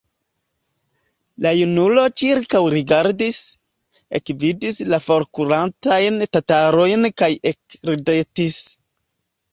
La 1.45 1.49
junulo 1.57 2.05
ĉirkaŭrigardis, 2.21 3.37
ekvidis 4.21 4.81
la 4.95 5.01
forkurantajn 5.09 6.19
tatarojn 6.39 7.09
kaj 7.23 7.31
ekridetis. 7.53 8.61